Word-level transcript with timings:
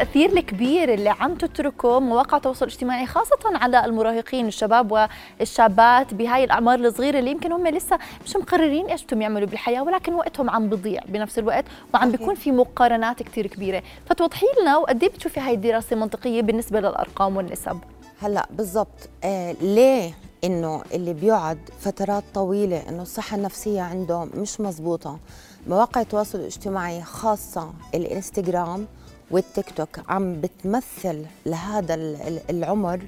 التأثير 0.00 0.32
الكبير 0.38 0.94
اللي 0.94 1.10
عم 1.10 1.34
تتركه 1.34 2.00
مواقع 2.00 2.36
التواصل 2.36 2.66
الاجتماعي 2.66 3.06
خاصة 3.06 3.38
على 3.44 3.84
المراهقين 3.84 4.46
الشباب 4.48 5.08
والشابات 5.40 6.14
بهاي 6.14 6.44
الأعمار 6.44 6.78
الصغيرة 6.78 7.18
اللي 7.18 7.30
يمكن 7.30 7.52
هم 7.52 7.66
لسه 7.66 7.98
مش 8.26 8.36
مقررين 8.36 8.86
إيش 8.86 9.04
بدهم 9.04 9.22
يعملوا 9.22 9.48
بالحياة 9.48 9.82
ولكن 9.82 10.14
وقتهم 10.14 10.50
عم 10.50 10.68
بضيع 10.68 11.00
بنفس 11.08 11.38
الوقت 11.38 11.64
وعم 11.94 12.10
بيكون 12.10 12.34
في 12.34 12.52
مقارنات 12.52 13.22
كتير 13.22 13.46
كبيرة. 13.46 13.82
فتوضحي 14.06 14.46
لنا 14.62 14.76
وقد 14.76 15.02
إيه 15.02 15.10
بتشوفي 15.10 15.40
هاي 15.40 15.54
الدراسة 15.54 15.96
منطقية 15.96 16.42
بالنسبة 16.42 16.80
للأرقام 16.80 17.36
والنسب؟ 17.36 17.78
هلأ 18.22 18.46
بالضبط. 18.50 19.08
آه 19.24 19.52
ليه 19.52 20.14
إنه 20.44 20.82
اللي 20.94 21.14
بيقعد 21.14 21.58
فترات 21.80 22.24
طويلة 22.34 22.88
إنه 22.88 23.02
الصحة 23.02 23.36
النفسية 23.36 23.80
عنده 23.80 24.24
مش 24.34 24.60
مزبوطة؟ 24.60 25.18
مواقع 25.66 26.00
التواصل 26.00 26.38
الاجتماعي 26.38 27.02
خاصة 27.02 27.70
الانستغرام 27.94 28.86
والتيك 29.30 29.70
توك 29.76 29.88
عم 30.08 30.40
بتمثل 30.40 31.24
لهذا 31.46 31.94
ال- 31.94 32.40
العمر 32.50 33.00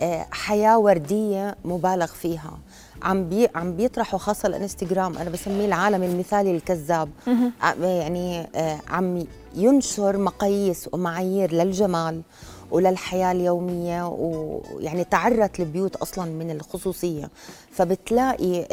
آه، 0.00 0.26
حياة 0.30 0.78
وردية 0.78 1.56
مبالغ 1.64 2.06
فيها. 2.06 2.58
عم 3.02 3.28
بي 3.28 3.48
عم 3.54 3.76
بيطرحوا 3.76 4.18
خاصة 4.18 4.46
الانستغرام 4.46 5.18
أنا 5.18 5.30
بسميه 5.30 5.66
العالم 5.66 6.02
المثالي 6.02 6.50
الكذاب 6.50 7.08
ع- 7.60 7.74
يعني 7.74 8.40
آه، 8.54 8.78
عم 8.88 9.24
ينشر 9.54 10.16
مقاييس 10.18 10.88
ومعايير 10.92 11.52
للجمال 11.52 12.22
وللحياة 12.70 13.32
اليومية 13.32 14.08
ويعني 14.08 15.04
تعرت 15.04 15.60
البيوت 15.60 15.96
أصلا 15.96 16.24
من 16.24 16.50
الخصوصية. 16.50 17.30
فبتلاقي 17.72 18.66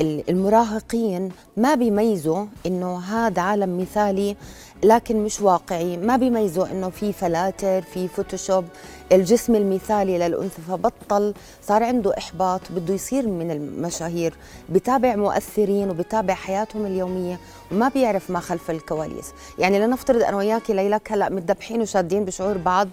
المراهقين 0.00 1.30
ما 1.56 1.74
بيميزوا 1.74 2.46
إنه 2.66 2.98
هذا 2.98 3.42
عالم 3.42 3.80
مثالي 3.80 4.36
لكن 4.84 5.24
مش 5.24 5.40
واقعي. 5.40 5.96
ما 5.96 6.16
بيميزوا 6.16 6.66
إنه 6.66 6.90
في 6.90 7.12
فلاتر 7.12 7.82
في 7.82 8.08
فوتوشوب 8.08 8.64
الجسم 9.12 9.54
المثالي 9.54 10.18
للأنثى. 10.18 10.62
فبطل 10.68 11.34
صار 11.62 11.82
عنده 11.82 12.18
إحباط 12.18 12.60
بده 12.70 12.94
يصير 12.94 13.28
من 13.28 13.50
المشاهير. 13.50 14.34
بتابع 14.70 15.16
مؤثرين 15.16 15.90
وبتابع 15.90 16.34
حياتهم 16.34 16.86
اليومية 16.86 17.38
وما 17.72 17.88
بيعرف 17.88 18.30
ما 18.30 18.40
خلف 18.40 18.70
الكواليس. 18.70 19.32
يعني 19.58 19.78
لنفترض 19.78 20.22
أنا 20.22 20.36
وياكي 20.36 20.72
ليلك 20.72 21.12
هلا 21.12 21.28
متدبحين 21.28 21.80
وشادين 21.80 22.24
بشعور 22.24 22.58
بعض 22.58 22.88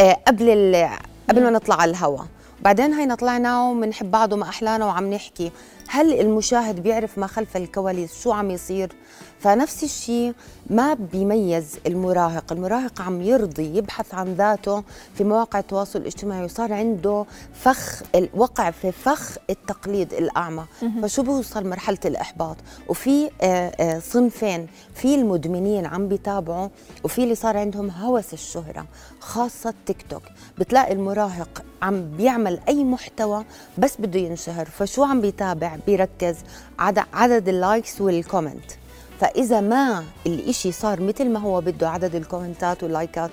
آه، 0.00 0.18
قبل 0.26 0.86
قبل 1.30 1.42
ما 1.42 1.50
نطلع 1.50 1.74
على 1.74 1.90
الهواء 1.90 2.26
بعدين 2.62 2.94
هينا 2.94 3.14
طلعنا 3.14 3.62
وبنحب 3.62 4.10
بعض 4.10 4.32
وما 4.32 4.48
أحلانا 4.48 4.86
وعم 4.86 5.10
نحكي. 5.12 5.50
هل 5.88 6.20
المشاهد 6.20 6.82
بيعرف 6.82 7.18
ما 7.18 7.26
خلف 7.26 7.56
الكواليس؟ 7.56 8.22
شو 8.22 8.32
عم 8.32 8.50
يصير؟ 8.50 8.92
فنفس 9.40 9.84
الشيء 9.84 10.34
ما 10.70 10.94
بيميز 10.94 11.78
المراهق. 11.86 12.52
المراهق 12.52 13.00
عم 13.02 13.20
يرضي 13.22 13.76
يبحث 13.76 14.14
عن 14.14 14.34
ذاته 14.34 14.82
في 15.14 15.24
مواقع 15.24 15.58
التواصل 15.58 15.98
الاجتماعي 15.98 16.44
وصار 16.44 16.72
عنده 16.72 17.24
فخ 17.54 18.02
الوقع 18.14 18.70
في 18.70 18.92
فخ 18.92 19.36
التقليد 19.50 20.14
الأعمى. 20.14 20.64
فشو 21.02 21.22
بيوصل 21.22 21.68
مرحلة 21.68 21.98
الإحباط؟ 22.04 22.56
وفي 22.88 23.30
آه، 23.40 23.72
آه، 23.80 23.98
صنفين 23.98 24.66
في 24.94 25.14
المدمنين 25.14 25.86
عم 25.86 26.08
بيتابعوا 26.08 26.68
وفي 27.04 27.22
اللي 27.22 27.34
صار 27.34 27.56
عندهم 27.56 27.90
هوس 27.90 28.32
الشهرة 28.32 28.86
خاصة 29.20 29.74
تيك 29.86 30.02
توك. 30.10 30.22
بتلاقي 30.58 30.92
المراهق 30.92 31.62
عم 31.82 32.10
بيعمل 32.16 32.60
أي 32.68 32.84
محتوى 32.84 33.44
بس 33.78 33.96
بده 33.98 34.20
ينشهر. 34.20 34.64
فشو 34.64 35.04
عم 35.04 35.20
بيتابع؟ 35.20 35.75
بيركز 35.86 36.36
عدد, 36.78 37.04
عدد 37.12 37.48
ال 37.48 37.57
likes 37.57 38.00
وال 38.00 38.16
comment 38.16 38.72
فإذا 39.20 39.60
ما 39.60 40.04
الإشي 40.26 40.72
صار 40.72 41.00
مثل 41.00 41.30
ما 41.30 41.40
هو 41.40 41.60
بده 41.60 41.90
عدد 41.90 42.14
الكومنتات 42.14 42.82
واللايكات 42.82 43.30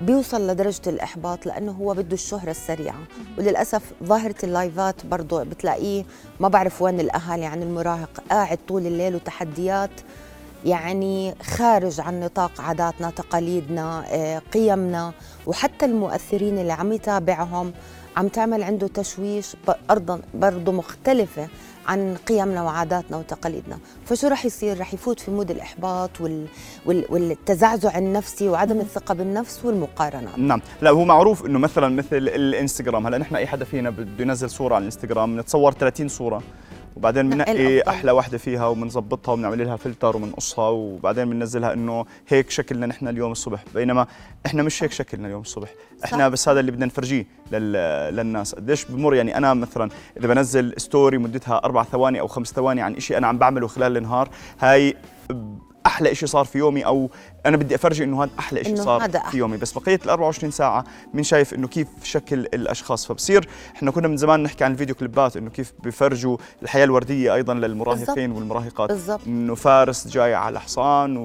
بيوصل 0.00 0.46
لدرجة 0.50 0.80
الإحباط 0.86 1.46
لأنه 1.46 1.72
هو 1.72 1.94
بده 1.94 2.14
الشهرة 2.14 2.50
السريعة. 2.50 2.98
وللأسف 3.38 3.82
ظاهرة 4.04 4.34
اللايفات 4.44 5.06
برضو 5.06 5.44
بتلاقيه 5.44 6.04
ما 6.40 6.48
بعرف 6.48 6.82
وين 6.82 7.00
الأهالي 7.00 7.46
عن 7.46 7.62
المراهق 7.62 8.22
قاعد 8.30 8.58
طول 8.68 8.86
الليل 8.86 9.14
وتحديات 9.14 9.90
يعني 10.64 11.34
خارج 11.42 12.00
عن 12.00 12.20
نطاق 12.20 12.60
عاداتنا 12.60 13.10
تقاليدنا 13.10 14.04
آه، 14.08 14.42
قيمنا. 14.52 15.12
وحتى 15.46 15.84
المؤثرين 15.84 16.58
اللي 16.58 16.72
عم 16.72 16.92
يتابعهم 16.92 17.72
عم 18.16 18.28
تعمل 18.28 18.62
عنده 18.62 18.88
تشويش 18.88 19.56
أيضا 19.90 20.20
برضه 20.34 20.72
مختلفة 20.72 21.48
عن 21.86 22.16
قيمنا 22.28 22.62
وعاداتنا 22.62 23.16
وتقاليدنا. 23.16 23.78
فشو 24.06 24.28
رح 24.28 24.44
يصير؟ 24.44 24.80
رح 24.80 24.94
يفوت 24.94 25.20
في 25.20 25.30
mood 25.30 25.50
الإحباط 25.50 26.20
وال... 26.20 26.46
وال... 26.86 27.04
والتزعزع 27.10 27.98
النفسي 27.98 28.48
وعدم 28.48 28.80
الثقة 28.80 29.14
بالنفس 29.14 29.64
والمقارنات. 29.64 30.38
نعم. 30.38 30.60
لا 30.82 30.90
هو 30.90 31.04
معروف 31.04 31.46
إنه 31.46 31.58
مثلا 31.58 31.88
مثل 31.88 32.16
الإنستغرام. 32.16 33.06
هلأ 33.06 33.18
نحن 33.18 33.36
أي 33.36 33.46
حدا 33.46 33.64
فينا 33.64 33.90
بده 33.90 34.24
ينزل 34.24 34.50
صورة 34.50 34.74
على 34.74 34.82
الإنستغرام 34.82 35.40
نتصور 35.40 35.72
30 35.72 36.08
صورة. 36.08 36.42
وبعدين 37.00 37.30
بننقي. 37.30 37.80
أحلى 37.88 38.12
وحده 38.12 38.38
فيها 38.38 38.66
وبنظبطها 38.66 39.32
وبنعمل 39.32 39.66
لها 39.66 39.76
فلتر 39.76 40.16
وبنقصها 40.16 40.68
وبعدين 40.68 41.30
بننزلها 41.30 41.72
إنه 41.72 42.06
هيك 42.28 42.50
شكلنا 42.50 42.86
نحن 42.86 43.08
اليوم 43.08 43.32
الصبح 43.32 43.64
بينما 43.74 44.06
إحنا 44.46 44.62
مش 44.62 44.82
هيك 44.82 44.92
شكلنا 44.92 45.26
اليوم 45.26 45.40
الصبح 45.40 45.68
إحنا. 46.04 46.28
بس 46.28 46.48
هذا 46.48 46.60
اللي 46.60 46.70
بدنا 46.70 46.86
نفرجيه 46.86 47.26
لل... 47.52 47.72
للناس 48.16 48.54
قديش 48.54 48.84
بمر 48.84 49.14
يعني 49.14 49.36
أنا 49.36 49.54
مثلا 49.54 49.90
إذا 50.16 50.28
بنزل 50.28 50.74
story 50.76 51.18
مدتها 51.18 51.60
أربع 51.64 51.84
ثواني 51.84 52.20
أو 52.20 52.26
خمس 52.26 52.52
ثواني 52.52 52.82
عن 52.82 53.00
شيء 53.00 53.18
أنا 53.18 53.26
عم 53.26 53.38
بعمله 53.38 53.66
خلال 53.66 53.96
النهار 53.96 54.28
هاي 54.60 54.96
أحلى 55.86 56.14
شيء 56.14 56.28
صار 56.28 56.44
في 56.44 56.58
يومي 56.58 56.86
أو 56.86 57.10
أنا 57.46 57.56
بدي 57.56 57.74
أفرجي 57.74 58.04
إنه 58.04 58.22
هذا 58.22 58.30
أحلى 58.38 58.64
شيء 58.64 58.76
صار 58.76 59.04
هذا 59.04 59.22
في. 59.30 59.38
يومي 59.38 59.56
بس 59.56 59.72
بقيه 59.72 60.00
ال 60.04 60.10
24 60.10 60.50
ساعة 60.50 60.84
من 61.14 61.22
شايف 61.22 61.54
إنه 61.54 61.68
كيف 61.68 61.88
شكل 62.02 62.38
الأشخاص 62.38 63.06
فبصير 63.06 63.48
إحنا 63.76 63.90
كنا 63.90 64.08
من 64.08 64.16
زمان 64.16 64.42
نحكي 64.42 64.64
عن 64.64 64.72
الفيديو 64.72 64.94
كليبات 64.94 65.36
إنه 65.36 65.50
كيف 65.50 65.72
بفرجوا 65.84 66.36
الحياة 66.62 66.84
الوردية 66.84 67.34
أيضا 67.34 67.54
للمراهقين 67.54 68.30
والمراهقات 68.32 68.90
بالضبط. 68.90 69.20
إنه 69.26 69.54
فارس 69.54 70.08
جاي 70.08 70.34
على 70.34 70.60
حصان 70.60 71.16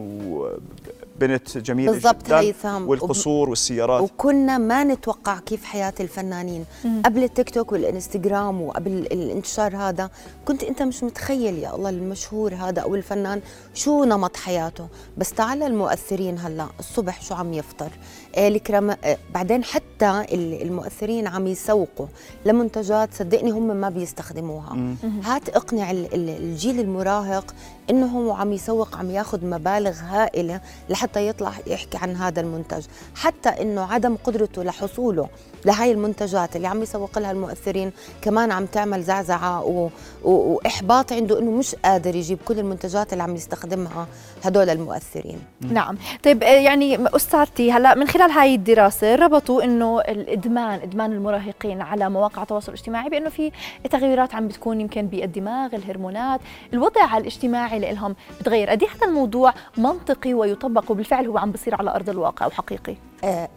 وبنت 1.15 1.57
جميلة 1.57 1.91
بالضبط 1.91 2.25
جدا 2.25 2.39
هيثم. 2.39 2.87
والقصور 2.87 3.49
والسيارات. 3.49 4.01
وكنا 4.01 4.57
ما 4.57 4.83
نتوقع 4.83 5.39
كيف 5.39 5.63
حياة 5.63 5.93
الفنانين. 5.99 6.65
قبل 7.05 7.23
التيك 7.23 7.49
توك 7.49 7.71
والإنستغرام 7.71 8.61
وقبل 8.61 8.91
الانتشار 8.91 9.77
هذا 9.77 10.09
كنت 10.45 10.63
أنت 10.63 10.81
مش 10.81 11.03
متخيل 11.03 11.57
يا 11.57 11.75
الله 11.75 11.89
المشهور 11.89 12.53
هذا 12.55 12.81
أو 12.81 12.95
الفنان 12.95 13.41
شو 13.73 14.03
نمط 14.03 14.37
حياته. 14.37 14.87
بس 15.17 15.33
تعال 15.33 15.63
المؤثرين 15.63 16.39
هلا 16.39 16.67
الصبح 16.79 17.21
شو 17.21 17.35
عم 17.35 17.53
يفطر؟ 17.53 17.89
آه 18.35 18.47
الكرام 18.47 18.89
آه 18.89 19.17
بعدين 19.33 19.63
حتى 19.63 20.25
ال- 20.31 20.61
المؤثرين 20.61 21.27
عم 21.27 21.47
يسوقوا 21.47 22.07
لمنتجات 22.45 23.13
صدقني 23.13 23.51
هم 23.51 23.67
ما 23.67 23.89
بيستخدموها. 23.89 24.77
هات 25.23 25.49
اقنع 25.49 25.91
ال- 25.91 26.13
ال- 26.13 26.29
الجيل 26.43 26.79
المراهق 26.79 27.55
إنه 27.89 28.05
هو 28.05 28.31
عم 28.31 28.53
يسوق 28.53 28.95
عم 28.97 29.11
ياخذ 29.11 29.45
مبالغ 29.45 29.91
هائلة 29.99 30.61
لحتى 30.89 31.04
يطلع 31.16 31.53
يحكي 31.67 31.97
عن 31.97 32.16
هذا 32.16 32.41
المنتج. 32.41 32.85
حتى 33.16 33.49
إنه 33.49 33.81
عدم 33.81 34.16
قدرته 34.16 34.63
لحصوله 34.63 35.29
لهي 35.65 35.91
المنتجات 35.91 36.55
اللي 36.55 36.67
عم 36.67 36.81
يسوق 36.81 37.19
لها 37.19 37.31
المؤثرين 37.31 37.91
كمان 38.21 38.51
عم 38.51 38.65
تعمل 38.65 39.03
زعزعة 39.03 39.63
و... 39.65 39.89
و... 40.23 40.31
وإحباط 40.31 41.13
عنده 41.13 41.39
إنه 41.39 41.51
مش 41.51 41.75
قادر 41.75 42.15
يجيب 42.15 42.37
كل 42.45 42.59
المنتجات 42.59 43.13
اللي 43.13 43.23
عم 43.23 43.35
يستخدمها 43.35 44.07
هدول 44.43 44.69
المؤثرين. 44.69 45.39
نعم. 45.62 45.97
طيب 46.23 46.44
آه، 46.44 46.47
يعني 46.47 47.07
أستاذتي 47.15 47.71
هلا 47.71 47.95
من 47.95 48.07
خلال 48.07 48.31
هاي 48.31 48.56
الدراسة 48.56 49.15
ربطوا 49.15 49.63
إنه 49.63 50.01
الإدمان 50.01 50.79
إدمان 50.79 51.12
المراهقين 51.12 51.81
على 51.81 52.09
مواقع 52.09 52.41
التواصل 52.41 52.71
الاجتماعي 52.71 53.09
بإنه 53.09 53.29
في 53.29 53.51
تغيرات 53.91 54.35
عم 54.35 54.47
بتكون 54.47 54.81
يمكن 54.81 55.07
بالدماغ 55.07 55.75
الهرمونات 55.75 56.39
الوضع 56.73 57.18
الاجتماعي 57.18 57.79
لهم 57.79 58.15
بتغير. 58.39 58.69
قد 58.69 58.83
إيه 58.83 58.89
هذا 58.89 59.07
الموضوع 59.07 59.53
منطقي 59.77 60.33
ويطبق 60.33 60.91
وبالفعل 60.91 61.27
هو 61.27 61.38
عم 61.38 61.51
بصير 61.51 61.75
على 61.75 61.95
أرض 61.95 62.09
الواقع 62.09 62.45
وحقيقي؟ 62.45 62.95
آه، 63.23 63.50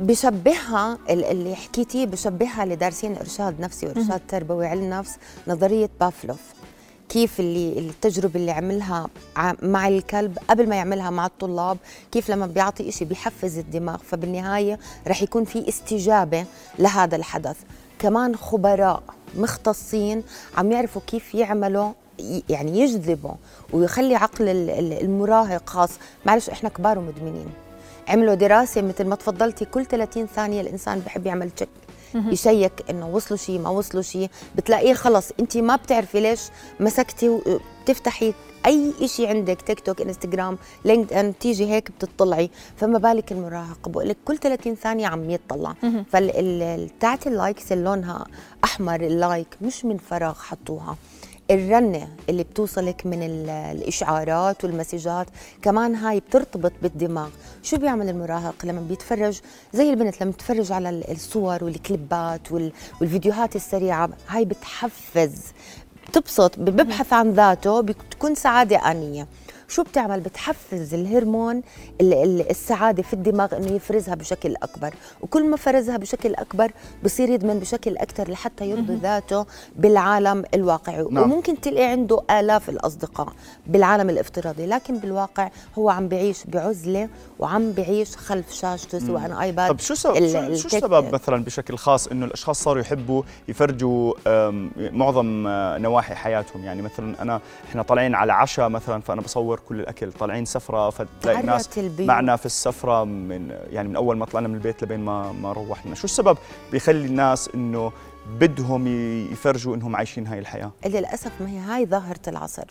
بشبهها 0.00 0.98
ال- 1.10 1.24
اللي 1.24 1.54
حكيتيه 1.54 2.06
بشبهها 2.06 2.62
اللي 2.64 2.76
دارسين 2.76 3.16
إرشاد 3.16 3.60
نفسي 3.60 3.86
وإرشاد 3.86 4.20
تربوي 4.28 4.66
علم 4.66 4.90
نفس 4.90 5.16
نظرية 5.48 5.90
بافلوف. 6.00 6.40
كيف 7.08 7.40
اللي 7.40 7.78
التجربة 7.78 8.40
اللي 8.40 8.50
عملها 8.50 9.06
مع 9.62 9.88
الكلب 9.88 10.38
قبل 10.50 10.68
ما 10.68 10.76
يعملها 10.76 11.10
مع 11.10 11.26
الطلاب 11.26 11.78
كيف 12.12 12.30
لما 12.30 12.46
بيعطي 12.46 12.88
إشي 12.88 13.04
بيحفز 13.04 13.58
الدماغ 13.58 13.96
فبالنهاية 13.96 14.78
رح 15.08 15.22
يكون 15.22 15.44
في 15.44 15.68
استجابة 15.68 16.44
لهذا 16.78 17.16
الحدث. 17.16 17.56
كمان 17.98 18.36
خبراء 18.36 19.02
مختصين 19.36 20.22
عم 20.56 20.72
يعرفوا 20.72 21.02
كيف 21.06 21.34
يعملوا 21.34 21.92
يعني 22.48 22.80
يجذبوا 22.80 23.34
ويخلي 23.72 24.14
عقل 24.14 24.48
ال- 24.48 24.70
ال- 24.70 25.00
المراهق 25.04 25.68
خاص. 25.70 25.90
معلش 26.26 26.50
إحنا 26.50 26.68
كبار 26.68 26.98
ومدمنين. 26.98 27.46
عملوا 28.08 28.34
دراسة 28.34 28.82
مثل 28.82 29.04
ما 29.04 29.16
تفضلتي 29.16 29.64
كل 29.64 29.86
30 29.86 30.26
ثانية 30.26 30.60
الإنسان 30.60 31.00
بحب 31.00 31.26
يعمل 31.26 31.50
check 31.50 31.68
يشيك 32.14 32.72
إنه 32.90 33.08
وصلوا 33.08 33.38
شيء 33.38 33.58
ما 33.58 33.70
وصلوا 33.70 34.02
شيء 34.02 34.28
بتلاقيه 34.56 34.94
خلص 34.94 35.32
أنت 35.40 35.56
ما 35.56 35.76
بتعرفي 35.76 36.20
ليش 36.20 36.40
مسكتي 36.80 37.40
بتفتحي 37.84 38.34
أي 38.66 38.92
شيء 39.08 39.28
عندك 39.28 39.62
تيك 39.62 39.80
توك 39.80 40.00
انستغرام 40.00 40.58
لينكد 40.84 41.12
ان 41.12 41.38
تيجي 41.38 41.66
هيك 41.70 41.90
بتطلعي. 41.90 42.50
فما 42.76 42.98
بالك 42.98 43.32
المراهق 43.32 43.88
بقول 43.88 44.08
لك 44.08 44.16
كل 44.24 44.38
30 44.38 44.74
ثانية 44.74 45.06
عم 45.06 45.30
يطلع. 45.30 45.74
فالتاعت 46.10 47.26
ال 47.26 47.34
likes 47.34 47.72
اللي 47.72 47.84
لونها 47.84 48.24
أحمر 48.64 49.00
ال 49.00 49.10
like 49.10 49.48
مش 49.62 49.84
من 49.84 49.98
فراغ 49.98 50.34
حطوها. 50.34 50.96
الرنة 51.50 52.08
اللي 52.28 52.42
بتوصلك 52.42 53.06
من 53.06 53.22
الإشعارات 53.50 54.64
والمسجات 54.64 55.26
كمان 55.62 55.94
هاي 55.94 56.20
بترتبط 56.20 56.72
بالدماغ. 56.82 57.28
شو 57.62 57.76
بيعمل 57.76 58.08
المراهق 58.08 58.54
لما 58.64 58.80
بيتفرج؟ 58.80 59.40
زي 59.72 59.90
البنت 59.90 60.22
لما 60.22 60.30
بتتفرج 60.30 60.72
على 60.72 61.04
الصور 61.12 61.64
والكليبات 61.64 62.40
والفيديوهات 63.00 63.56
السريعة 63.56 64.10
هاي 64.28 64.44
بتحفز 64.44 65.42
بتبسط 66.08 66.58
ببحث 66.58 67.12
عن 67.12 67.30
ذاته 67.30 67.80
بتكون 67.80 68.34
سعادة 68.34 68.76
آنية. 68.90 69.26
شو 69.68 69.82
بتعمل؟ 69.82 70.20
بتحفز 70.20 70.94
الهرمون 70.94 71.62
السعادة 72.00 73.02
في 73.02 73.12
الدماغ 73.12 73.56
إنه 73.56 73.72
يفرزها 73.72 74.14
بشكل 74.14 74.54
أكبر. 74.62 74.94
وكل 75.20 75.50
ما 75.50 75.56
فرزها 75.56 75.96
بشكل 75.96 76.34
أكبر 76.34 76.72
بصير 77.04 77.30
يدمن 77.30 77.58
بشكل 77.58 77.96
أكثر 77.96 78.30
لحتى 78.30 78.70
يرضي 78.70 78.94
ذاته 78.94 79.46
بالعالم 79.76 80.44
الواقعي. 80.54 81.06
نعم. 81.10 81.32
وممكن 81.32 81.60
تلاقي 81.60 81.86
عنده 81.86 82.22
آلاف 82.30 82.68
الأصدقاء 82.68 83.28
بالعالم 83.66 84.10
الافتراضي 84.10 84.66
لكن 84.66 84.98
بالواقع 84.98 85.50
هو 85.78 85.90
عم 85.90 86.08
بعيش 86.08 86.44
بعزلة 86.44 87.08
وعم 87.38 87.72
بعيش 87.72 88.16
خلف 88.16 88.52
شاشتة 88.52 88.98
سواء 88.98 89.40
آيباد 89.40 89.70
طب 89.70 89.78
شو 89.80 89.94
سبب 89.94 90.14
شو 90.54 90.68
السبب 90.68 91.14
مثلا 91.14 91.44
بشكل 91.44 91.76
خاص 91.78 92.06
إنه 92.06 92.26
الأشخاص 92.26 92.62
صاروا 92.62 92.82
يحبوا 92.82 93.22
يفرجوا 93.48 94.14
معظم 94.76 95.46
آه، 95.46 95.78
نواحي 95.78 96.14
حياتهم؟ 96.14 96.64
يعني 96.64 96.82
مثلا 96.82 97.22
أنا 97.22 97.40
إحنا 97.68 97.82
طالعين 97.82 98.14
على 98.14 98.32
عشاء 98.32 98.68
مثلا 98.68 99.00
فأنا 99.00 99.20
بصور 99.20 99.55
ندور 99.56 99.68
كل 99.68 99.80
الأكل. 99.80 100.12
طالعين 100.12 100.44
سفرة 100.44 100.90
فتلاقي 100.90 101.42
ناس 101.42 101.78
معنا 101.98 102.36
في 102.36 102.46
السفرة 102.46 103.04
من 103.04 103.50
يعني 103.70 103.88
من 103.88 103.96
أول 103.96 104.16
ما 104.16 104.24
طلعنا 104.26 104.48
من 104.48 104.54
البيت 104.54 104.82
لبين 104.82 105.00
ما 105.00 105.32
ما 105.32 105.52
روحنا. 105.52 105.94
شو 105.94 106.04
السبب 106.04 106.38
بيخلي 106.72 107.06
الناس 107.06 107.50
إنه 107.54 107.92
بدهم 108.40 108.86
يفرجوا 109.32 109.76
إنهم 109.76 109.96
عايشين 109.96 110.26
هاي 110.26 110.38
الحياة؟ 110.38 110.70
للأسف 110.86 111.32
ما 111.40 111.50
هي 111.50 111.58
هاي 111.58 111.86
ظاهرة 111.86 112.20
العصر. 112.28 112.64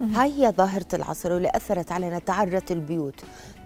هاي 0.00 0.32
هي 0.32 0.52
ظاهرة 0.56 0.86
العصر 0.94 1.32
واللي 1.32 1.50
أثرت 1.54 1.92
علينا 1.92 2.18
تعرت 2.18 2.72
البيوت. 2.72 3.14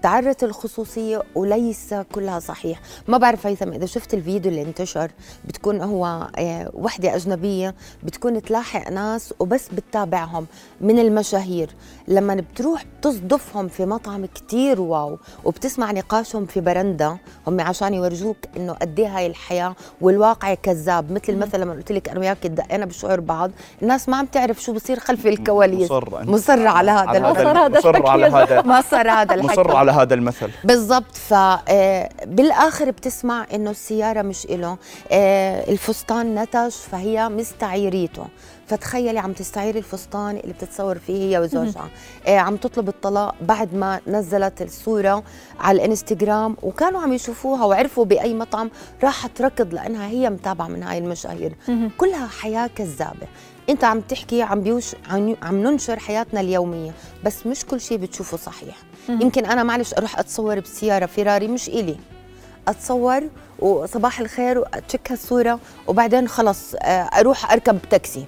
تعرت 0.04 0.44
الخصوصية 0.44 1.22
وليس 1.34 1.94
كلها 2.12 2.38
صحيح. 2.38 2.80
ما 3.08 3.18
بعرف 3.18 3.46
هيثم 3.46 3.72
إذا 3.72 3.86
شفت 3.86 4.14
الفيديو 4.14 4.50
اللي 4.50 4.62
انتشر 4.62 5.10
بتكون 5.44 5.80
هو 5.80 6.28
آه، 6.38 6.70
وحدة 6.74 7.14
أجنبية 7.14 7.74
بتكون 8.02 8.42
تلاحق 8.42 8.90
ناس 8.90 9.34
وبس 9.40 9.68
بتتابعهم 9.68 10.46
من 10.80 10.98
المشاهير. 10.98 11.70
لما 12.08 12.34
بتروح 12.34 12.84
بتصدفهم 12.84 13.68
في 13.68 13.86
مطعم 13.86 14.26
كتير 14.26 14.80
واو 14.80 15.18
وبتسمع 15.44 15.92
نقاشهم 15.92 16.46
في 16.46 16.60
برندا 16.60 17.16
هم 17.46 17.60
عشان 17.60 17.94
يورجوك 17.94 18.36
إنه 18.56 18.72
قد 18.72 19.00
إيه 19.00 19.16
هاي 19.18 19.26
الحياة 19.26 19.74
والواقع 20.00 20.54
كذاب. 20.54 21.12
مثل 21.12 21.32
المثل 21.32 21.60
لما 21.60 21.72
قلت 21.72 21.92
لك 21.92 22.08
أنا 22.08 22.20
وياك 22.20 22.46
دقينا 22.46 22.86
بشعور 22.86 23.20
بعض 23.20 23.50
الناس 23.82 24.08
ما 24.08 24.16
عم 24.16 24.26
تعرف 24.26 24.62
شو 24.62 24.72
بصير 24.72 24.98
خلف 24.98 25.26
الكواليس. 25.26 25.90
مصر 25.90 26.24
مصر 26.24 26.66
على 26.66 26.90
هذا 26.90 27.30
مصر 27.30 27.46
على 27.48 28.26
هذا. 28.26 28.62
مصر 28.62 29.10
هذا 29.10 29.34
الحكي. 29.34 29.60
مصر 29.60 29.76
على 29.76 29.90
هذا 29.90 29.93
المثل. 30.12 30.50
بالضبط. 30.64 31.14
فبالاخر 31.16 32.90
بتسمع 32.90 33.46
إنه 33.54 33.70
السيارة 33.70 34.22
مش 34.22 34.46
له 34.50 34.76
آه، 35.12 35.70
الفستان 35.70 36.34
نتش 36.34 36.76
فهي 36.76 37.28
مستعيريته. 37.28 38.26
فتخيلي 38.66 39.18
عم 39.18 39.32
تستعيري 39.32 39.78
الفستان 39.78 40.36
اللي 40.36 40.52
بتتصور 40.52 40.98
فيه 40.98 41.30
هي 41.30 41.38
وزوجها. 41.38 41.88
آه 42.26 42.38
عم 42.38 42.56
تطلب 42.56 42.88
الطلاق 42.88 43.34
بعد 43.40 43.74
ما 43.74 44.00
نزلت 44.06 44.62
الصورة 44.62 45.22
على 45.60 45.76
الإنستغرام 45.76 46.56
وكانوا 46.62 47.00
عم 47.00 47.12
يشوفوها 47.12 47.64
وعرفوا 47.64 48.04
بأي 48.04 48.34
مطعم 48.34 48.70
راحت 49.04 49.42
ركض 49.42 49.74
لأنها 49.74 50.06
هي 50.08 50.30
متابعة 50.30 50.68
من 50.68 50.82
هاي 50.82 50.98
المشاهير. 50.98 51.54
كلها 51.98 52.26
حياة 52.26 52.66
كذابة. 52.66 53.26
انت 53.68 53.84
عم 53.84 54.00
تحكي 54.00 54.42
عم 54.42 54.60
بيوش 54.60 54.94
عم 55.42 55.62
ننشر 55.62 55.98
حياتنا 55.98 56.40
اليومية 56.40 56.92
بس 57.24 57.46
مش 57.46 57.64
كل 57.64 57.80
شيء 57.80 57.98
بتشوفه 57.98 58.36
صحيح. 58.36 58.76
يمكن 59.08 59.44
أنا 59.46 59.62
معلش 59.62 59.94
أروح 59.94 60.18
أتصور 60.18 60.60
بسيارة 60.60 61.06
فيراري 61.06 61.48
مش 61.48 61.68
إلي. 61.68 61.96
أتصور 62.68 63.22
وصباح 63.58 64.20
الخير 64.20 64.58
واتشيك 64.58 65.12
هالصورة 65.12 65.58
وبعدين 65.86 66.28
خلص 66.28 66.74
آه، 66.74 66.88
أروح 67.02 67.52
أركب 67.52 67.78
تاكسي. 67.90 68.26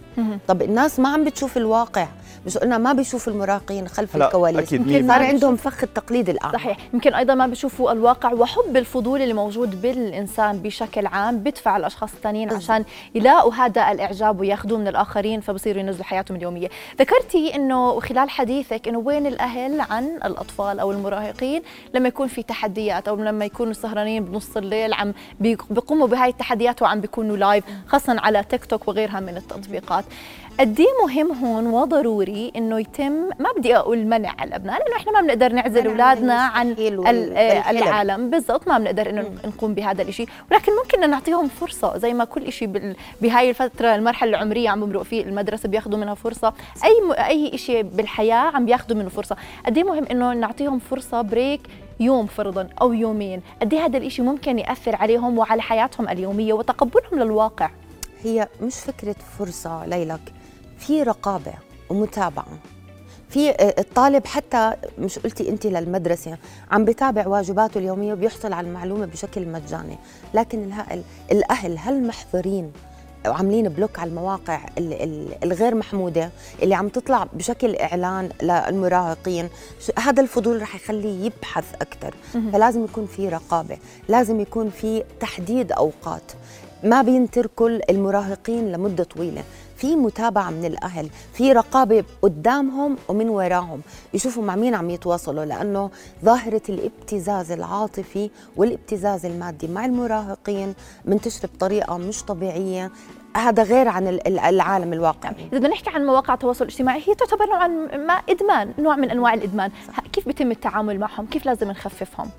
طب 0.48 0.62
الناس 0.62 0.98
ما 1.00 1.08
عم 1.08 1.24
بتشوف 1.24 1.56
الواقع. 1.56 2.06
مش 2.46 2.58
قلنا 2.58 2.78
ما 2.78 2.92
بيشوف 2.92 3.28
المراهقين 3.28 3.88
خلف 3.88 4.16
الكواليس. 4.16 4.72
أكيد 4.72 5.08
صار 5.08 5.22
عندهم 5.22 5.56
فخ 5.56 5.82
التقليد 5.82 6.28
الآن. 6.28 6.52
صحيح. 6.52 6.76
يمكن 6.94 7.14
أيضا 7.14 7.34
ما 7.34 7.46
بيشوفوا 7.46 7.92
الواقع 7.92 8.32
وحب 8.32 8.76
الفضول 8.76 9.22
اللي 9.22 9.34
موجود 9.34 9.82
بالإنسان 9.82 10.58
بشكل 10.58 11.06
عام 11.06 11.38
بدفع 11.38 11.76
الأشخاص 11.76 12.12
الثانيين 12.12 12.52
عشان 12.52 12.84
يلاقوا 13.14 13.54
هذا 13.54 13.92
الإعجاب 13.92 14.40
ويأخذوه 14.40 14.78
من 14.78 14.88
الآخرين 14.88 15.40
فبصيروا 15.40 15.80
ينزلوا 15.80 16.04
حياتهم 16.04 16.36
اليومية. 16.36 16.68
ذكرتي 16.98 17.54
إنه 17.54 18.00
خلال 18.00 18.30
حديثك 18.30 18.88
إنه 18.88 18.98
وين 18.98 19.26
الأهل 19.26 19.80
عن 19.80 20.04
الأطفال 20.24 20.80
أو 20.80 20.92
المراهقين؟ 20.92 21.62
لما 21.94 22.08
يكون 22.08 22.28
في 22.28 22.42
تحديات 22.42 23.08
أو 23.08 23.16
لما 23.16 23.44
يكونوا 23.44 23.72
سهرانين 23.72 24.24
بنص 24.24 24.56
الليل 24.56 24.92
عم 24.92 25.14
بيقوموا 25.40 26.06
بهاي 26.06 26.30
التحديات 26.30 26.82
وعم 26.82 27.00
بيكونوا 27.00 27.36
لايف 27.36 27.64
خاصه 27.86 28.20
على 28.20 28.44
تيك 28.44 28.64
توك 28.64 28.88
وغيرها 28.88 29.20
من 29.20 29.36
التطبيقات. 29.36 30.04
قد 30.60 30.80
إيه 30.80 30.86
مهم 31.06 31.32
هون 31.44 31.66
وضروري 31.66 32.52
إنه 32.56 32.80
يتم 32.80 33.12
ما 33.12 33.52
بدي 33.56 33.76
أقول 33.76 34.06
منع 34.06 34.44
الابناء 34.44 34.78
لأنه 34.78 34.96
إحنا 34.96 35.12
ما 35.12 35.20
بنقدر 35.20 35.52
نعزل 35.52 35.86
أولادنا 35.86 36.34
عن 36.34 36.74
العالم. 37.70 38.30
بالضبط 38.30 38.68
ما 38.68 38.78
بنقدر 38.78 39.10
إنه 39.10 39.30
نقوم 39.44 39.74
بهذا 39.74 40.02
الشيء 40.02 40.28
ولكن 40.50 40.72
ممكن 40.82 41.10
نعطيهم 41.10 41.48
فرصة 41.48 41.98
زي 41.98 42.14
ما 42.14 42.24
كل 42.24 42.52
شيء 42.52 42.94
بهاي 43.22 43.50
الفترة 43.50 43.94
المرحلة 43.94 44.30
العمرية 44.30 44.68
عم 44.68 44.86
بمرق 44.86 45.02
فيه 45.02 45.22
المدرسة 45.22 45.68
بياخذوا 45.68 45.98
منها 45.98 46.14
فرصة. 46.14 46.52
أي 46.84 47.26
أي 47.26 47.58
شيء 47.58 47.82
بالحياة 47.82 48.56
عم 48.56 48.66
بياخذوا 48.66 48.98
منه 48.98 49.08
فرصة. 49.08 49.36
قد 49.66 49.76
إيه 49.76 49.84
مهم 49.84 50.04
إنه 50.10 50.32
نعطيهم 50.32 50.78
فرصة 50.78 51.22
بريك 51.22 51.60
يوم 52.00 52.26
فرضا 52.26 52.68
أو 52.80 52.92
يومين؟ 52.92 53.42
قد 53.60 53.74
إيه 53.74 53.84
هذا 53.84 53.98
الشيء 53.98 54.24
ممكن 54.24 54.58
يأثر 54.58 54.96
عليهم 54.96 55.38
وعلى 55.38 55.62
حياتهم 55.62 56.08
اليومية 56.08 56.52
وتقبلهم 56.52 57.18
للواقع؟ 57.18 57.70
هي 58.24 58.48
مش 58.62 58.74
فكرة 58.74 59.16
فرصة 59.38 59.86
ليلك. 59.86 60.20
في 60.78 61.02
رقابة 61.02 61.52
ومتابعة. 61.90 62.46
في 63.28 63.50
آه، 63.50 63.74
الطالب 63.78 64.26
حتى 64.26 64.72
مش 64.98 65.18
قلتي 65.18 65.48
انت 65.48 65.66
للمدرسة 65.66 66.38
عم 66.70 66.84
بتابع 66.84 67.26
واجباته 67.26 67.78
اليومية 67.78 68.12
وبيحصل 68.12 68.52
على 68.52 68.68
المعلومة 68.68 69.06
بشكل 69.06 69.48
مجاني. 69.48 69.98
لكن 70.34 70.72
الأهل 71.32 71.78
هل 71.78 72.06
محظورين 72.06 72.72
وعاملين 73.26 73.68
بلوك 73.68 73.98
على 73.98 74.10
المواقع 74.10 74.60
الغير 75.44 75.74
محمودة 75.74 76.30
اللي 76.62 76.74
عم 76.74 76.88
تطلع 76.88 77.26
بشكل 77.32 77.76
إعلان 77.76 78.28
للمراهقين؟ 78.42 79.48
هذا 79.98 80.22
الفضول 80.22 80.62
رح 80.62 80.74
يخليه 80.74 81.24
يبحث 81.26 81.74
أكثر 81.74 82.14
فلازم 82.52 82.84
يكون 82.84 83.06
في 83.06 83.28
رقابة 83.28 83.78
لازم 84.08 84.40
يكون 84.40 84.70
في 84.70 85.04
تحديد 85.20 85.72
أوقات. 85.72 86.32
ما 86.84 87.02
بينتركوا 87.02 87.90
المراهقين 87.90 88.72
لمدة 88.72 89.04
طويلة. 89.04 89.42
في 89.76 89.96
متابعة 89.96 90.50
من 90.50 90.64
الأهل 90.64 91.10
في 91.32 91.52
رقابة 91.52 92.04
قدامهم 92.22 92.96
ومن 93.08 93.28
وراهم. 93.28 93.80
يشوفوا 94.14 94.42
مع 94.42 94.56
مين 94.56 94.74
عم 94.74 94.90
يتواصلوا 94.90 95.44
لأنه 95.44 95.90
ظاهرة 96.24 96.62
الابتزاز 96.68 97.52
العاطفي 97.52 98.30
والابتزاز 98.56 99.26
المادي 99.26 99.68
مع 99.68 99.84
المراهقين 99.84 100.74
منتشرة 101.04 101.48
بطريقة 101.54 101.96
مش 101.96 102.22
طبيعية. 102.22 102.90
هذا 103.36 103.62
غير 103.62 103.88
عن 103.88 104.08
العالم 104.26 104.92
الواقعي 104.92 105.34
إذا 105.52 105.58
بدنا 105.58 105.68
نحكي 105.68 105.90
عن 105.90 106.06
مواقع 106.06 106.34
التواصل 106.34 106.64
الاجتماعي 106.64 107.02
هي 107.06 107.14
تعتبر 107.14 107.46
نوعا 107.46 107.68
ما 107.96 108.12
إدمان 108.12 108.74
نوع 108.78 108.96
من 108.96 109.10
أنواع 109.10 109.34
الإدمان. 109.34 109.70
صح. 109.88 110.00
كيف 110.00 110.26
بيتم 110.26 110.50
التعامل 110.50 110.98
معهم؟ 111.00 111.26
كيف 111.26 111.46
لازم 111.46 111.70
نخففهم؟ 111.70 112.30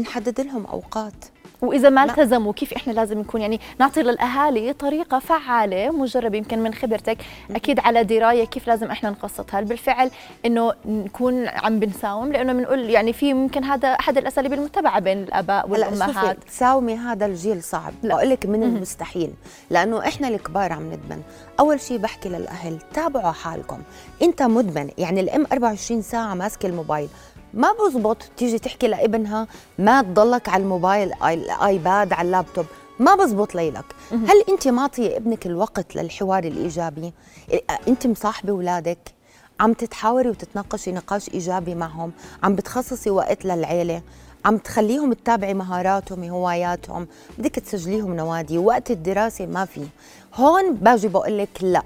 نحدد 0.00 0.40
لهم 0.40 0.66
أوقات. 0.66 1.24
وإذا 1.62 1.90
ما 1.90 2.04
التزموا 2.04 2.52
كيف 2.52 2.72
إحنا 2.72 2.92
لازم 2.92 3.18
نكون 3.18 3.40
يعني 3.40 3.60
نعطي 3.80 4.02
للأهالي 4.02 4.72
طريقة 4.72 5.18
فعالة 5.18 5.90
مجربه 5.90 6.38
يمكن 6.38 6.58
من 6.58 6.74
خبرتك. 6.74 7.18
أكيد 7.50 7.80
على 7.80 8.04
دراية 8.04 8.44
كيف 8.44 8.68
لازم 8.68 8.90
إحنا 8.90 9.10
نقسط 9.10 9.54
هل 9.54 9.64
بالفعل 9.64 10.10
إنه 10.46 10.72
نكون 10.86 11.48
عم 11.48 11.80
بنساوم 11.80 12.32
لأنه 12.32 12.52
بنقول 12.52 12.90
يعني 12.90 13.12
في 13.12 13.34
ممكن 13.34 13.64
هذا 13.64 13.88
أحد 13.88 14.18
الأساليب 14.18 14.52
المتبعة 14.52 15.00
بين 15.00 15.22
الآباء 15.22 15.70
والأمهات. 15.70 16.44
تساومي 16.44 16.96
هذا 16.96 17.26
الجيل 17.26 17.62
صعب. 17.62 17.92
بقول 18.02 18.30
لك 18.30 18.46
من 18.46 18.62
المستحيل 18.62 19.32
لأنه 19.70 20.08
إحنا 20.08 20.28
الكبار 20.28 20.72
عم 20.72 20.86
ندمن. 20.86 21.22
أول 21.60 21.80
شيء 21.80 21.98
بحكي 21.98 22.28
للأهل 22.28 22.78
تابعوا 22.94 23.32
حالكم. 23.32 23.82
أنت 24.22 24.42
مدمن 24.42 24.90
يعني 24.98 25.20
الأم 25.20 25.46
24 25.52 26.02
ساعة 26.02 26.34
ماسكة 26.34 26.66
الموبايل. 26.66 27.08
ما 27.56 27.68
بزبط 27.72 28.16
تيجي 28.36 28.58
تحكي 28.58 28.88
لابنها 28.88 29.46
ما 29.78 30.02
تضلك 30.02 30.48
على 30.48 30.62
الموبايل 30.62 31.12
الايباد 31.12 32.12
على 32.12 32.26
اللابتوب. 32.26 32.66
ما 32.98 33.14
بزبط 33.14 33.54
ليلك. 33.54 33.84
هل 34.10 34.44
أنت 34.48 34.68
معطيه 34.68 35.16
ابنك 35.16 35.46
الوقت 35.46 35.96
للحوار 35.96 36.44
الإيجابي؟ 36.44 37.12
أنت 37.88 38.06
مصاحبة 38.06 38.52
اولادك 38.52 38.98
عم 39.60 39.72
تتحاوري 39.72 40.28
وتتناقشي 40.28 40.92
نقاش 40.92 41.28
إيجابي 41.34 41.74
معهم؟ 41.74 42.12
عم 42.42 42.54
بتخصصي 42.54 43.10
وقت 43.10 43.44
للعيلة؟ 43.44 44.02
عم 44.44 44.58
تخليهم 44.58 45.12
تتابعي 45.12 45.54
مهاراتهم 45.54 46.24
هواياتهم؟ 46.24 47.06
بدك 47.38 47.54
تسجليهم 47.54 48.16
نوادي 48.16 48.58
وقت 48.58 48.90
الدراسة 48.90 49.46
ما 49.46 49.64
في. 49.64 49.86
هون 50.34 50.74
باجي 50.74 51.08
بقول 51.08 51.38
لك 51.38 51.48
لا. 51.60 51.82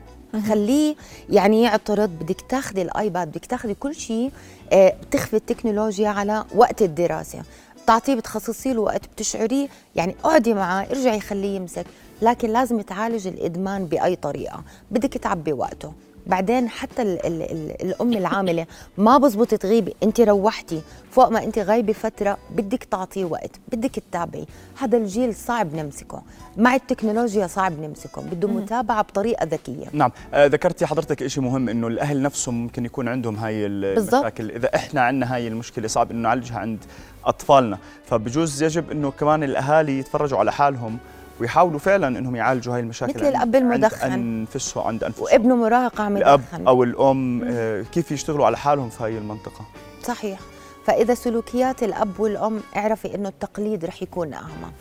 خليه 0.49 0.95
يعني 1.31 1.63
يعترض 1.63 2.11
بدك 2.11 2.41
تاخذي 2.49 2.83
الآيباد 2.83 3.29
بدك 3.29 3.47
تاخذي 3.47 3.75
كل 3.75 3.95
شيء 3.95 4.31
آه، 4.73 4.95
بتخفي 5.03 5.37
التكنولوجيا 5.37 6.09
على 6.09 6.45
وقت 6.55 6.83
الدراسة. 6.83 7.43
بتعطيه 7.85 8.15
بتخصصي 8.15 8.73
له 8.73 8.81
وقت 8.81 9.01
بتشعريه 9.07 9.69
يعني 9.97 10.15
اقعدي 10.25 10.55
معاه 10.55 10.87
ارجعي 10.91 11.21
خليه 11.21 11.57
يمسك. 11.57 11.87
لكن 12.23 12.51
لازم 12.51 12.81
تعالج 12.81 13.27
الإدمان 13.27 13.85
بأي 13.87 14.17
طريقة. 14.17 14.63
بدك 14.91 15.13
تعبي 15.19 15.53
وقته. 15.53 15.93
بعدين 16.27 16.69
حتى 16.69 17.03
ال 17.03 17.27
ال 17.27 17.43
ال 17.43 17.83
الأم 17.83 18.13
العاملة 18.13 18.67
ما 18.99 19.19
بزبط 19.19 19.55
تغيبي 19.55 19.95
انت 20.03 20.21
روحتي 20.21 20.83
فوق 21.11 21.29
ما 21.29 21.45
انت 21.45 21.59
غايبة 21.59 21.93
فترة 21.93 22.39
بدك 22.51 22.85
تعطيه 22.85 23.25
وقت 23.25 23.51
بدك 23.73 23.91
تتابعي. 23.91 24.47
هذا 24.79 24.99
الجيل 24.99 25.35
صعب 25.35 25.75
نمسكه. 25.75 26.23
مع 26.57 26.75
التكنولوجيا 26.75 27.47
صعب 27.47 27.81
نمسكه. 27.81 28.23
بده 28.23 28.49
متابعة 28.49 29.03
بطريقة 29.03 29.45
ذكية. 29.45 29.87
نعم. 29.93 30.13
آه 30.35 30.47
ذكرتي 30.47 30.87
حضرتك 30.87 31.27
شيء 31.27 31.43
مهم 31.43 31.69
إنه 31.69 31.87
الأهل 31.87 32.23
نفسهم 32.23 32.63
ممكن 32.63 32.85
يكون 32.85 33.09
عندهم 33.09 33.37
هاي 33.37 33.67
المشاكل. 33.67 34.47
بالزبط. 34.47 34.57
إذا 34.57 34.75
إحنا 34.75 35.01
عندنا 35.01 35.35
هاي 35.35 35.49
المشكلة 35.49 35.89
صعب 35.89 36.11
إنه 36.11 36.23
نعالجها 36.23 36.59
عند 36.59 36.85
أطفالنا. 37.25 37.79
فبجوز 38.05 38.63
يجب 38.63 38.91
إنه 38.91 39.11
كمان 39.11 39.43
الأهالي 39.43 39.99
يتفرجوا 39.99 40.39
على 40.39 40.53
حالهم 40.53 40.99
ويحاولوا 41.41 41.79
فعلا 41.79 42.19
إنهم 42.19 42.37
يعالجوا 42.37 42.75
هاي 42.75 42.81
المشاكل. 42.81 43.15
مثل 43.15 43.29
الأب 43.29 43.55
المدخن. 43.55 44.11
عند 44.13 44.23
أنفسهم 44.23 44.87
عند 44.87 45.05
أنفسهم. 45.05 45.25
وابنه 45.25 45.57
مراهق 45.57 46.01
عم 46.01 46.17
الأب 46.17 46.43
أو 46.69 46.83
الأم 46.83 47.45
آه 47.45 47.83
كيف 47.83 48.13
يشتغلوا 48.13 48.47
على 48.47 48.57
حالهم 48.57 48.91
في 48.91 49.05
هاي 49.05 49.19
المنطقة؟ 49.19 49.65
صحيح. 50.03 50.39
فإذا 50.87 51.15
سلوكيات 51.15 51.83
الأب 51.83 52.21
والأم 52.21 52.61
اعرفي 52.77 53.15
إنه 53.15 53.29
التقليد 53.29 53.85
رح 53.85 54.03
يكون 54.03 54.35
اهم 54.35 54.73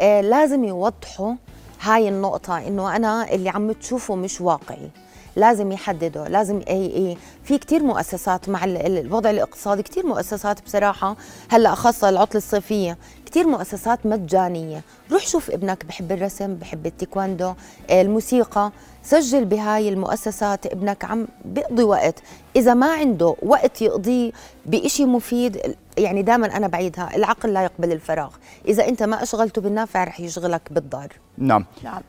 آه 0.00 0.20
لازم 0.20 0.64
يوضحوا 0.64 1.34
هاي 1.82 2.08
النقطة 2.08 2.58
إنه 2.68 2.96
أنا 2.96 3.34
اللي 3.34 3.48
عم 3.48 3.72
تشوفه 3.72 4.14
مش 4.14 4.40
واقعي. 4.40 4.90
لازم 5.38 5.72
يحددوا 5.72 6.28
لازم 6.28 6.60
اي 6.68 6.96
اي 6.96 7.16
في 7.44 7.58
كثير 7.58 7.82
مؤسسات 7.82 8.48
مع 8.48 8.64
الوضع 8.64 9.30
الاقتصادي 9.30 9.82
كثير 9.82 10.06
مؤسسات 10.06 10.64
بصراحة 10.64 11.16
هلأ 11.48 11.74
خاصة 11.74 12.08
العطلة 12.08 12.38
الصيفية 12.38 12.98
كثير 13.26 13.46
مؤسسات 13.46 14.06
مجانية. 14.06 14.82
روح 15.12 15.26
شوف 15.26 15.50
ابنك 15.50 15.84
بحب 15.84 16.12
الرسم 16.12 16.54
بحب 16.54 16.86
التيكواندو 16.86 17.52
الموسيقى. 17.90 18.72
سجل 19.02 19.44
بهاي 19.44 19.88
المؤسسات 19.88 20.66
ابنك 20.66 21.04
عم 21.04 21.28
بيقضي 21.44 21.82
وقت. 21.82 22.14
إذا 22.56 22.74
ما 22.74 22.92
عنده 22.92 23.36
وقت 23.42 23.82
يقضيه 23.82 24.32
بإشي 24.66 25.04
مفيد 25.04 25.76
يعني 25.98 26.22
دائما 26.22 26.56
أنا 26.56 26.66
بعيدها 26.66 27.16
العقل 27.16 27.52
لا 27.52 27.62
يقبل 27.62 27.92
الفراغ. 27.92 28.30
إذا 28.68 28.88
أنت 28.88 29.02
ما 29.02 29.22
أشغلته 29.22 29.60
بالنافع 29.60 30.04
رح 30.04 30.20
يشغلك 30.20 30.72
بالضار 30.72 31.12
نعم. 31.38 31.64
نعم. 31.84 32.02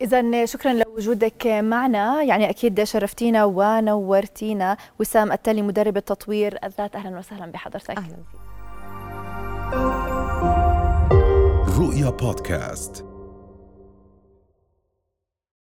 إذا 0.00 0.44
شكرا 0.44 0.72
لوجودك 0.72 1.46
معنا. 1.46 2.22
يعني 2.22 2.50
أكيد 2.50 2.84
شرفتينا 2.84 3.44
ونورتينا. 3.44 4.76
وسام 4.98 5.32
التالي 5.32 5.62
مدرب 5.62 5.96
التطوير. 5.96 6.58
الذات 6.64 6.96
أهلا 6.96 7.18
وسهلا 7.18 7.46
بحضرتك. 7.46 7.98
أهلا 7.98 8.16
رؤيا 11.78 12.10
بودكاست. 12.10 13.09